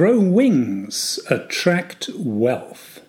grow 0.00 0.18
wings, 0.18 1.20
attract 1.28 2.08
wealth. 2.16 3.02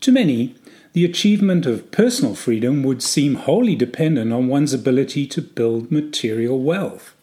To 0.00 0.10
many, 0.10 0.54
the 0.94 1.04
achievement 1.04 1.66
of 1.66 1.90
personal 1.90 2.34
freedom 2.34 2.82
would 2.84 3.02
seem 3.02 3.34
wholly 3.34 3.76
dependent 3.76 4.32
on 4.32 4.48
one's 4.48 4.72
ability 4.72 5.26
to 5.26 5.42
build 5.42 5.92
material 5.92 6.62
wealth. 6.62 7.14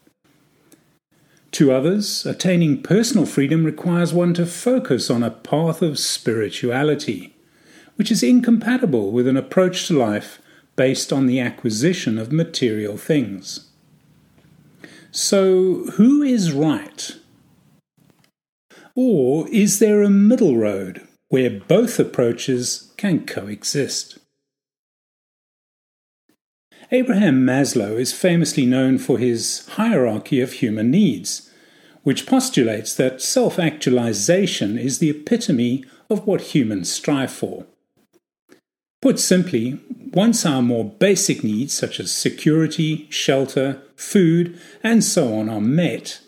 To 1.54 1.72
others, 1.72 2.28
attaining 2.28 2.84
personal 2.84 3.26
freedom 3.26 3.64
requires 3.64 4.14
one 4.14 4.36
to 4.36 4.46
focus 4.46 5.10
on 5.10 5.24
a 5.24 5.32
path 5.32 5.82
of 5.82 5.98
spirituality, 5.98 7.36
which 7.96 8.12
is 8.12 8.22
incompatible 8.22 9.12
with 9.12 9.28
an 9.28 9.36
approach 9.36 9.88
to 9.88 9.98
life 9.98 10.40
based 10.76 11.12
on 11.12 11.26
the 11.26 11.40
acquisition 11.40 12.20
of 12.20 12.32
material 12.32 12.98
things. 12.98 13.72
So, 15.10 15.86
who 15.96 16.22
is 16.22 16.52
right? 16.52 17.18
Or 19.00 19.48
is 19.50 19.78
there 19.78 20.02
a 20.02 20.10
middle 20.10 20.58
road 20.58 21.08
where 21.30 21.52
both 21.52 22.00
approaches 22.00 22.92
can 22.98 23.28
coexist? 23.28 24.18
Abraham 26.92 27.46
Maslow 27.46 28.00
is 28.00 28.12
famously 28.12 28.66
known 28.66 28.98
for 28.98 29.20
his 29.20 29.68
hierarchy 29.74 30.42
of 30.42 30.54
human 30.54 30.90
needs, 30.90 31.48
which 32.02 32.26
postulates 32.26 32.96
that 32.96 33.22
self 33.22 33.60
actualization 33.60 34.80
is 34.80 34.98
the 34.98 35.12
epitome 35.12 35.86
of 36.10 36.26
what 36.26 36.56
humans 36.56 36.92
strive 36.92 37.32
for. 37.32 37.68
Put 39.00 39.20
simply, 39.20 39.80
once 40.12 40.44
our 40.44 40.64
more 40.64 40.86
basic 40.86 41.44
needs, 41.44 41.72
such 41.72 42.00
as 42.00 42.12
security, 42.12 43.06
shelter, 43.12 43.80
food, 43.96 44.60
and 44.82 45.04
so 45.04 45.36
on, 45.36 45.50
are 45.50 45.62
met, 45.62 46.20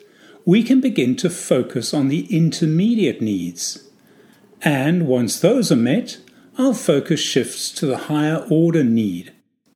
we 0.50 0.64
can 0.64 0.82
begin 0.82 1.16
to 1.16 1.30
focus 1.30 1.94
on 1.94 2.08
the 2.08 2.26
intermediate 2.36 3.22
needs. 3.22 3.88
And 4.64 5.06
once 5.06 5.40
those 5.40 5.72
are 5.72 5.76
met, 5.76 6.18
our 6.58 6.74
focus 6.74 7.20
shifts 7.20 7.70
to 7.74 7.86
the 7.86 8.10
higher 8.10 8.44
order 8.50 8.84
need 8.84 9.32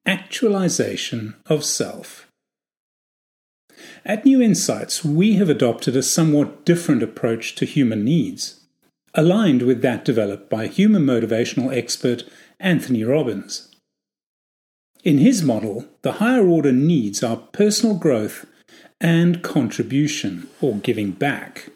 actualization 0.08 1.36
of 1.46 1.64
self. 1.64 2.28
At 4.04 4.26
New 4.26 4.42
Insights, 4.42 5.06
we 5.06 5.36
have 5.36 5.48
adopted 5.48 5.96
a 5.96 6.02
somewhat 6.02 6.66
different 6.66 7.04
approach 7.04 7.54
to 7.58 7.66
human 7.66 8.04
needs, 8.04 8.66
aligned 9.14 9.62
with 9.62 9.84
that 9.84 10.04
developed 10.04 10.50
by 10.50 10.66
human 10.66 11.06
motivational 11.06 11.72
expert 11.72 12.24
Anthony 12.60 13.04
Robbins. 13.04 13.70
In 15.04 15.20
his 15.20 15.44
model, 15.44 15.86
the 16.02 16.14
higher 16.14 16.48
order 16.48 16.72
needs 16.72 17.22
are 17.22 17.38
personal 17.38 17.96
growth 17.96 18.48
and 19.04 19.44
contribution, 19.44 20.48
or 20.62 20.78
giving 20.78 21.12
back. 21.12 21.70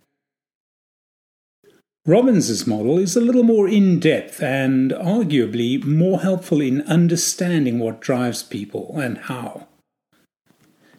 Robbins's 2.08 2.66
model 2.66 2.98
is 2.98 3.18
a 3.18 3.22
little 3.22 3.44
more 3.44 3.68
in 3.68 4.00
depth 4.00 4.42
and 4.42 4.92
arguably 4.92 5.84
more 5.84 6.22
helpful 6.22 6.62
in 6.62 6.82
understanding 6.84 7.80
what 7.80 8.00
drives 8.00 8.44
people 8.44 8.98
and 8.98 9.18
how. 9.18 9.68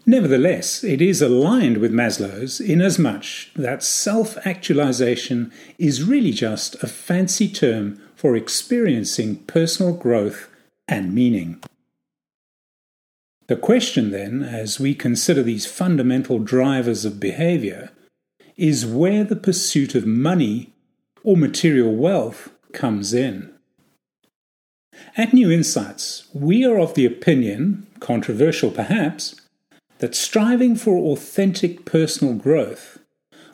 Nevertheless, 0.04 0.84
it 0.84 1.00
is 1.00 1.22
aligned 1.22 1.78
with 1.78 1.92
Maslow's 1.92 2.60
inasmuch 2.60 3.52
that 3.56 3.82
self 3.82 4.36
actualization 4.46 5.50
is 5.78 6.02
really 6.02 6.32
just 6.32 6.82
a 6.82 6.86
fancy 6.86 7.48
term 7.48 8.00
for 8.14 8.36
experiencing 8.36 9.36
personal 9.44 9.94
growth 9.94 10.48
and 10.86 11.14
meaning. 11.14 11.62
The 13.48 13.56
question, 13.56 14.10
then, 14.10 14.42
as 14.42 14.78
we 14.78 14.94
consider 14.94 15.42
these 15.42 15.64
fundamental 15.64 16.38
drivers 16.38 17.06
of 17.06 17.18
behavior, 17.18 17.90
is 18.58 18.84
where 18.84 19.24
the 19.24 19.36
pursuit 19.36 19.94
of 19.94 20.04
money 20.06 20.74
or 21.24 21.34
material 21.34 21.94
wealth 21.96 22.50
comes 22.72 23.14
in. 23.14 23.50
At 25.16 25.32
New 25.32 25.50
Insights, 25.50 26.28
we 26.34 26.64
are 26.66 26.78
of 26.78 26.92
the 26.92 27.06
opinion, 27.06 27.86
controversial 28.00 28.70
perhaps, 28.70 29.40
that 29.98 30.14
striving 30.14 30.76
for 30.76 30.98
authentic 30.98 31.86
personal 31.86 32.34
growth, 32.34 32.98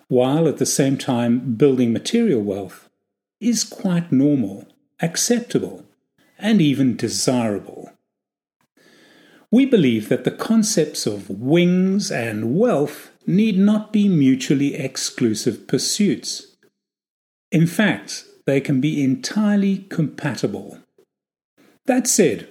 while 0.09 0.49
at 0.49 0.59
the 0.59 0.67
same 0.67 0.99
time 0.99 1.55
building 1.55 1.93
material 1.93 2.43
wealth, 2.43 2.89
is 3.41 3.63
quite 3.63 4.11
normal, 4.11 4.67
acceptable, 5.01 5.85
and 6.37 6.61
even 6.61 6.97
desirable. 6.97 7.84
We 9.55 9.67
believe 9.67 10.09
that 10.09 10.25
the 10.25 10.33
concepts 10.33 11.07
of 11.07 11.31
wings 11.31 12.11
and 12.11 12.59
wealth 12.59 13.13
need 13.25 13.57
not 13.57 13.93
be 13.93 14.09
mutually 14.09 14.75
exclusive 14.75 15.69
pursuits. 15.69 16.57
In 17.53 17.69
fact, 17.69 18.25
they 18.47 18.61
can 18.61 18.81
be 18.81 19.01
entirely 19.01 19.87
compatible. 19.91 20.81
That 21.87 22.09
said, 22.09 22.49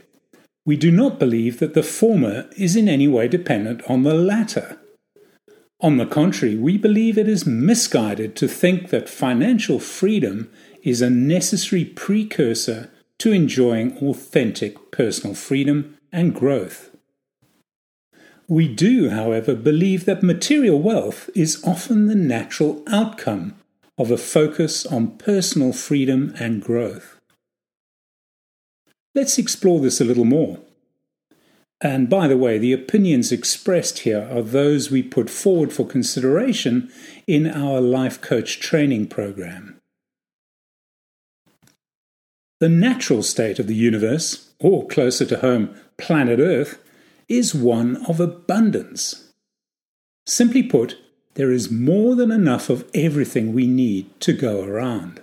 we 0.66 0.78
do 0.78 0.92
not 0.92 1.19
believe 1.19 1.59
that 1.59 1.74
the 1.74 1.84
former 1.84 2.50
is 2.56 2.78
in 2.78 2.88
any 2.88 3.09
way 3.09 3.28
dependent 3.28 3.81
on 3.90 4.03
the 4.03 4.13
latter. 4.13 4.78
On 5.81 5.97
the 5.97 6.06
contrary, 6.06 6.56
we 6.56 6.78
believe 6.78 7.18
it 7.18 7.28
is 7.28 7.46
misguided 7.46 8.34
to 8.38 8.47
think 8.47 8.92
that 8.92 9.09
financial 9.09 9.78
freedom 9.78 10.50
is 10.84 11.02
a 11.02 11.09
necessary 11.09 11.84
precursor 11.84 12.90
to 13.19 13.34
enjoying 13.34 13.97
authentic 13.97 14.90
personal 14.92 15.36
freedom 15.36 15.97
and 16.09 16.34
growth. 16.34 16.92
We 18.53 18.68
do, 18.68 19.09
however, 19.09 19.56
believe 19.56 20.06
that 20.06 20.22
material 20.22 20.80
wealth 20.80 21.28
is 21.34 21.59
often 21.64 22.06
the 22.06 22.14
natural 22.14 22.84
outcome 22.86 23.56
of 23.97 24.12
a 24.12 24.16
focus 24.18 24.86
on 24.86 25.18
personal 25.18 25.74
freedom 25.74 26.36
and 26.38 26.62
growth. 26.62 27.19
Let's 29.16 29.40
explore 29.40 29.80
this 29.80 30.00
a 30.00 30.06
little 30.06 30.24
more. 30.24 30.59
And 31.81 32.12
by 32.12 32.28
the 32.28 32.38
way, 32.38 32.59
the 32.59 32.74
opinions 32.74 33.31
expressed 33.31 34.00
here 34.00 34.30
are 34.31 34.44
those 34.44 34.92
we 34.92 35.02
put 35.02 35.31
forward 35.31 35.74
for 35.74 35.88
consideration 35.88 36.92
in 37.25 37.47
our 37.47 37.81
life 37.81 38.22
coach 38.22 38.59
training 38.59 39.08
program. 39.08 39.81
The 42.59 42.69
natural 42.69 43.24
state 43.24 43.58
of 43.58 43.66
the 43.66 43.74
universe, 43.74 44.53
or 44.59 44.86
closer 44.86 45.25
to 45.25 45.40
home, 45.40 45.75
planet 45.97 46.40
Earth, 46.40 46.83
is 47.38 47.56
one 47.56 47.98
of 48.08 48.20
abundance. 48.20 49.32
Simply 50.26 50.64
put, 50.64 50.98
there 51.34 51.52
is 51.52 51.72
more 51.72 52.16
than 52.16 52.32
enough 52.32 52.70
of 52.70 52.90
everything 52.94 53.54
we 53.54 53.68
need 53.68 54.20
to 54.22 54.34
go 54.34 54.64
around. 54.64 55.22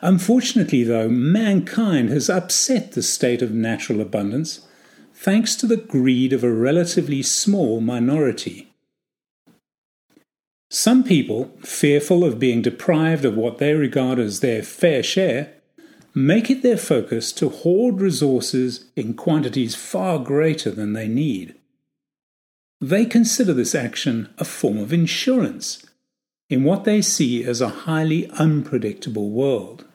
Unfortunately, 0.00 0.84
though, 0.84 1.08
mankind 1.08 2.08
has 2.08 2.30
upset 2.30 2.92
the 2.92 3.02
state 3.02 3.42
of 3.42 3.52
natural 3.52 4.00
abundance 4.00 4.66
thanks 5.14 5.54
to 5.56 5.66
the 5.66 5.76
greed 5.76 6.32
of 6.32 6.42
a 6.42 6.52
relatively 6.52 7.22
small 7.22 7.80
minority. 7.80 8.72
Some 10.70 11.04
people, 11.04 11.50
fearful 11.60 12.24
of 12.24 12.38
being 12.38 12.62
deprived 12.62 13.24
of 13.24 13.36
what 13.36 13.58
they 13.58 13.74
regard 13.74 14.18
as 14.18 14.40
their 14.40 14.62
fair 14.62 15.02
share, 15.02 15.52
make 16.14 16.50
it 16.50 16.62
their 16.62 16.76
focus 16.76 17.32
to 17.32 17.48
hoard 17.48 18.00
resources 18.00 18.90
in 18.96 19.14
quantities 19.14 19.74
far 19.74 20.18
greater 20.18 20.70
than 20.70 20.92
they 20.92 21.08
need. 21.08 21.54
They 22.80 23.06
consider 23.06 23.52
this 23.54 23.74
action 23.74 24.28
a 24.38 24.44
form 24.44 24.78
of 24.78 24.92
insurance 24.92 25.86
in 26.50 26.64
what 26.64 26.84
they 26.84 27.00
see 27.00 27.44
as 27.44 27.60
a 27.60 27.68
highly 27.68 28.28
unpredictable 28.30 29.30
world. 29.30 29.86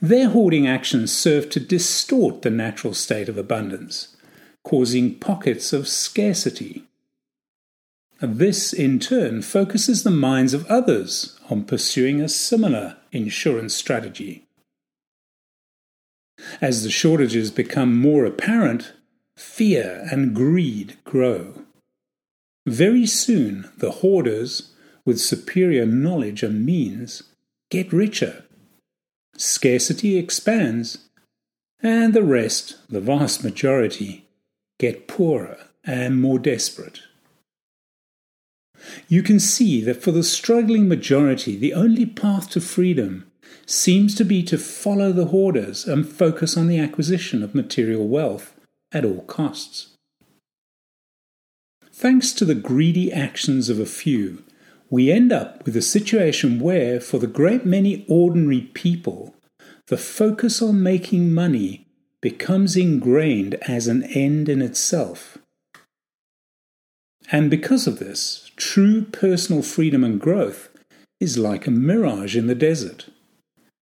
Their 0.00 0.28
hoarding 0.28 0.66
actions 0.66 1.12
serve 1.12 1.50
to 1.50 1.60
distort 1.60 2.42
the 2.42 2.50
natural 2.50 2.94
state 2.94 3.28
of 3.28 3.36
abundance, 3.36 4.16
causing 4.62 5.18
pockets 5.18 5.72
of 5.72 5.88
scarcity. 5.88 6.84
This, 8.20 8.72
in 8.72 9.00
turn, 9.00 9.42
focuses 9.42 10.04
the 10.04 10.10
minds 10.10 10.54
of 10.54 10.66
others 10.66 11.38
on 11.50 11.64
pursuing 11.64 12.20
a 12.20 12.28
similar 12.28 12.96
insurance 13.12 13.74
strategy. 13.74 14.43
As 16.60 16.82
the 16.82 16.90
shortages 16.90 17.50
become 17.50 17.98
more 17.98 18.24
apparent, 18.24 18.92
fear 19.36 20.06
and 20.10 20.34
greed 20.34 20.96
grow. 21.04 21.64
Very 22.66 23.06
soon, 23.06 23.70
the 23.76 23.90
hoarders, 23.90 24.72
with 25.04 25.20
superior 25.20 25.84
knowledge 25.84 26.42
and 26.42 26.64
means, 26.64 27.22
get 27.70 27.92
richer. 27.92 28.44
Scarcity 29.36 30.16
expands, 30.16 31.08
and 31.82 32.14
the 32.14 32.22
rest, 32.22 32.76
the 32.88 33.00
vast 33.00 33.44
majority, 33.44 34.26
get 34.78 35.06
poorer 35.06 35.58
and 35.84 36.20
more 36.20 36.38
desperate. 36.38 37.00
You 39.08 39.22
can 39.22 39.40
see 39.40 39.80
that 39.82 40.02
for 40.02 40.10
the 40.10 40.22
struggling 40.22 40.88
majority, 40.88 41.56
the 41.56 41.74
only 41.74 42.06
path 42.06 42.50
to 42.50 42.60
freedom 42.60 43.30
seems 43.66 44.14
to 44.14 44.24
be 44.24 44.42
to 44.42 44.58
follow 44.58 45.12
the 45.12 45.26
hoarders 45.26 45.86
and 45.86 46.08
focus 46.08 46.56
on 46.56 46.66
the 46.66 46.78
acquisition 46.78 47.42
of 47.42 47.54
material 47.54 48.06
wealth 48.06 48.54
at 48.92 49.04
all 49.04 49.22
costs. 49.22 49.94
Thanks 51.92 52.32
to 52.32 52.44
the 52.44 52.54
greedy 52.54 53.12
actions 53.12 53.68
of 53.68 53.78
a 53.78 53.86
few, 53.86 54.42
we 54.90 55.10
end 55.10 55.32
up 55.32 55.64
with 55.64 55.76
a 55.76 55.82
situation 55.82 56.60
where, 56.60 57.00
for 57.00 57.18
the 57.18 57.26
great 57.26 57.64
many 57.64 58.04
ordinary 58.08 58.60
people, 58.60 59.34
the 59.86 59.96
focus 59.96 60.60
on 60.60 60.82
making 60.82 61.32
money 61.32 61.86
becomes 62.20 62.76
ingrained 62.76 63.54
as 63.68 63.86
an 63.86 64.02
end 64.04 64.48
in 64.48 64.62
itself. 64.62 65.38
And 67.30 67.50
because 67.50 67.86
of 67.86 67.98
this, 67.98 68.50
true 68.56 69.02
personal 69.02 69.62
freedom 69.62 70.04
and 70.04 70.20
growth 70.20 70.68
is 71.20 71.38
like 71.38 71.66
a 71.66 71.70
mirage 71.70 72.36
in 72.36 72.46
the 72.46 72.54
desert. 72.54 73.06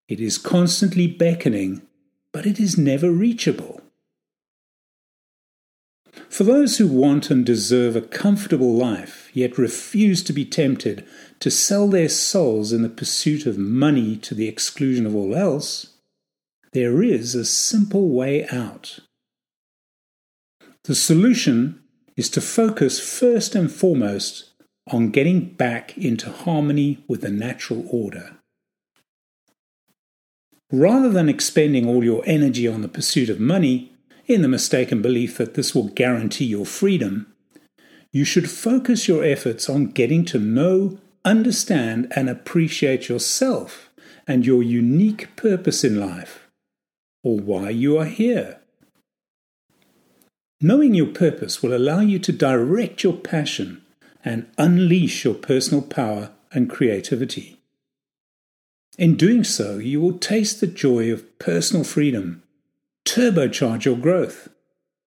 It 0.08 0.20
is 0.20 0.38
constantly 0.38 1.06
beckoning, 1.06 1.82
but 2.32 2.46
it 2.46 2.58
is 2.58 2.76
never 2.76 3.10
reachable. 3.10 3.80
For 6.28 6.44
those 6.44 6.78
who 6.78 6.88
want 6.88 7.30
and 7.30 7.44
deserve 7.44 7.94
a 7.94 8.02
comfortable 8.02 8.74
life, 8.74 9.30
yet 9.32 9.58
refuse 9.58 10.22
to 10.24 10.32
be 10.32 10.44
tempted 10.44 11.06
to 11.40 11.50
sell 11.50 11.88
their 11.88 12.08
souls 12.08 12.72
in 12.72 12.82
the 12.82 12.88
pursuit 12.88 13.46
of 13.46 13.58
money 13.58 14.16
to 14.16 14.34
the 14.34 14.48
exclusion 14.48 15.06
of 15.06 15.14
all 15.14 15.34
else, 15.34 15.98
there 16.72 17.02
is 17.02 17.34
a 17.34 17.44
simple 17.44 18.08
way 18.08 18.46
out. 18.48 19.00
The 20.84 20.94
solution 20.94 21.82
is 22.16 22.28
to 22.30 22.40
focus 22.40 22.98
first 22.98 23.54
and 23.54 23.70
foremost 23.70 24.50
on 24.90 25.10
getting 25.10 25.54
back 25.54 25.96
into 25.96 26.30
harmony 26.30 27.04
with 27.08 27.20
the 27.20 27.30
natural 27.30 27.86
order. 27.90 28.38
Rather 30.72 31.10
than 31.10 31.28
expending 31.28 31.86
all 31.86 32.02
your 32.02 32.22
energy 32.24 32.66
on 32.66 32.80
the 32.80 32.88
pursuit 32.88 33.28
of 33.28 33.38
money, 33.38 33.92
in 34.26 34.40
the 34.40 34.48
mistaken 34.48 35.02
belief 35.02 35.36
that 35.36 35.52
this 35.52 35.74
will 35.74 35.88
guarantee 35.88 36.46
your 36.46 36.64
freedom, 36.64 37.32
you 38.10 38.24
should 38.24 38.50
focus 38.50 39.06
your 39.06 39.22
efforts 39.22 39.68
on 39.68 39.86
getting 39.86 40.24
to 40.24 40.38
know, 40.38 40.98
understand, 41.26 42.10
and 42.16 42.30
appreciate 42.30 43.08
yourself 43.08 43.90
and 44.26 44.46
your 44.46 44.62
unique 44.62 45.34
purpose 45.36 45.84
in 45.84 46.00
life, 46.00 46.48
or 47.22 47.38
why 47.38 47.68
you 47.68 47.98
are 47.98 48.06
here. 48.06 48.58
Knowing 50.60 50.94
your 50.94 51.08
purpose 51.08 51.62
will 51.62 51.74
allow 51.74 52.00
you 52.00 52.18
to 52.18 52.32
direct 52.32 53.02
your 53.02 53.14
passion 53.14 53.82
and 54.24 54.46
unleash 54.56 55.24
your 55.24 55.34
personal 55.34 55.82
power 55.82 56.30
and 56.52 56.70
creativity. 56.70 57.61
In 58.98 59.16
doing 59.16 59.42
so, 59.42 59.78
you 59.78 60.00
will 60.00 60.18
taste 60.18 60.60
the 60.60 60.66
joy 60.66 61.10
of 61.10 61.38
personal 61.38 61.84
freedom, 61.84 62.42
turbocharge 63.04 63.84
your 63.84 63.96
growth, 63.96 64.48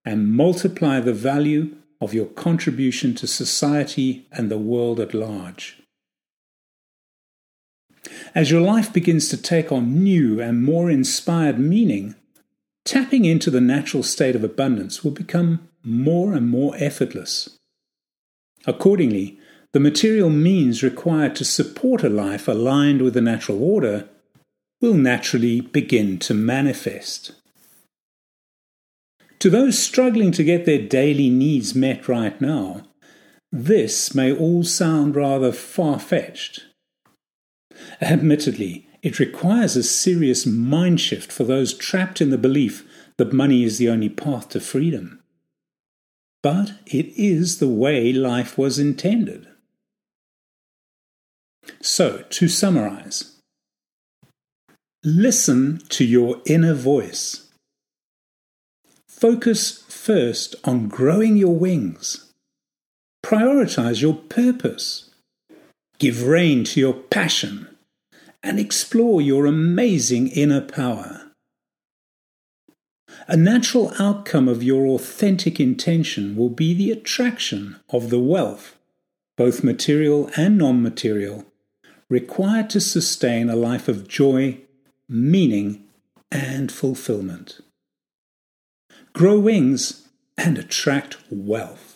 and 0.04 0.32
multiply 0.32 1.00
the 1.00 1.14
value 1.14 1.76
of 2.02 2.14
your 2.14 2.26
contribution 2.26 3.14
to 3.16 3.28
society 3.28 4.28
and 4.32 4.50
the 4.50 4.58
world 4.58 5.00
at 5.00 5.14
large. 5.14 5.82
As 8.34 8.52
your 8.52 8.62
life 8.62 8.92
begins 8.92 9.30
to 9.30 9.38
take 9.38 9.72
on 9.72 10.04
new 10.04 10.42
and 10.42 10.64
more 10.64 10.90
inspired 10.90 11.60
meaning, 11.60 12.16
tapping 12.84 13.26
into 13.26 13.50
the 13.50 13.62
natural 13.62 14.04
state 14.04 14.36
of 14.36 14.44
abundance 14.44 15.04
will 15.04 15.12
become 15.12 15.70
more 15.84 16.34
and 16.34 16.50
more 16.50 16.76
effortless. 16.78 17.58
Accordingly, 18.66 19.40
the 19.76 19.80
material 19.82 20.30
means 20.30 20.82
required 20.82 21.36
to 21.36 21.44
support 21.44 22.02
a 22.02 22.08
life 22.08 22.48
aligned 22.48 23.02
with 23.02 23.14
the 23.14 23.20
natural 23.20 23.62
order 23.62 24.08
will 24.80 24.94
naturally 24.94 25.60
begin 25.60 26.18
to 26.18 26.34
manifest. 26.34 27.34
To 29.40 29.50
those 29.50 29.78
struggling 29.78 30.32
to 30.32 30.46
get 30.46 30.64
their 30.64 30.82
daily 30.82 31.30
needs 31.30 31.76
met 31.76 32.08
right 32.08 32.40
now, 32.40 32.84
this 33.52 34.16
may 34.16 34.34
all 34.34 34.64
sound 34.64 35.14
rather 35.14 35.52
far 35.52 36.00
fetched. 36.00 36.62
Admittedly, 38.00 38.88
it 39.02 39.20
requires 39.20 39.76
a 39.76 39.84
serious 39.84 40.46
mind 40.46 41.02
shift 41.02 41.34
for 41.34 41.44
those 41.44 41.74
trapped 41.74 42.22
in 42.22 42.30
the 42.30 42.38
belief 42.38 42.88
that 43.18 43.34
money 43.34 43.66
is 43.66 43.78
the 43.78 43.90
only 43.90 44.08
path 44.08 44.48
to 44.48 44.62
freedom. 44.62 45.22
But 46.42 46.76
it 46.86 47.08
is 47.18 47.60
the 47.60 47.68
way 47.68 48.14
life 48.14 48.58
was 48.58 48.80
intended. 48.80 49.50
So, 51.82 52.24
to 52.30 52.48
summarize, 52.48 53.36
listen 55.04 55.82
to 55.90 56.04
your 56.04 56.42
inner 56.46 56.74
voice. 56.74 57.48
Focus 59.08 59.84
first 59.88 60.56
on 60.64 60.88
growing 60.88 61.38
your 61.38 61.56
wings. 61.56 62.32
Prioritize 63.24 64.02
your 64.02 64.16
purpose. 64.16 65.10
Give 65.98 66.28
rein 66.28 66.64
to 66.66 66.80
your 66.80 66.94
passion 66.94 67.68
and 68.44 68.60
explore 68.60 69.22
your 69.22 69.46
amazing 69.46 70.28
inner 70.28 70.62
power. 70.62 71.32
A 73.28 73.36
natural 73.36 73.92
outcome 73.98 74.48
of 74.48 74.62
your 74.62 74.86
authentic 74.86 75.60
intention 75.60 76.36
will 76.36 76.50
be 76.50 76.76
the 76.76 76.92
attraction 76.92 77.78
of 77.90 78.12
the 78.12 78.20
wealth, 78.20 78.76
both 79.36 79.64
material 79.64 80.30
and 80.38 80.60
non 80.60 80.84
material, 80.84 81.46
required 82.10 82.70
to 82.72 82.82
sustain 82.82 83.50
a 83.50 83.56
life 83.56 83.88
of 83.88 84.08
joy, 84.08 84.60
meaning, 85.10 85.84
and 86.32 86.72
fulfillment. 86.72 87.60
Grow 89.14 89.40
wings 89.40 90.08
and 90.38 90.58
attract 90.58 91.18
wealth. 91.32 91.95